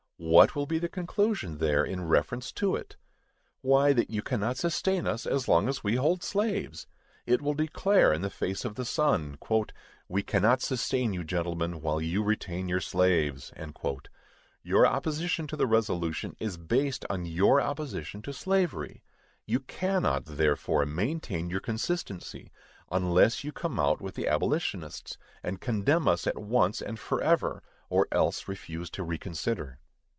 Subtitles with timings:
[0.23, 2.95] What will be the conclusion, there, in reference to it?
[3.61, 6.85] Why, that you cannot sustain us as long as we hold slaves!
[7.25, 9.39] It will declare, in the face of the sun,
[10.07, 13.51] "We cannot sustain you, gentlemen, while you retain your slaves!"
[14.61, 19.01] Your opposition to the resolution is based upon your opposition to slavery;
[19.47, 22.51] you cannot, therefore, maintain your consistency,
[22.91, 28.07] unless you come out with the abolitionists, and condemn us at once and forever; or
[28.11, 29.79] else refuse to reconsider.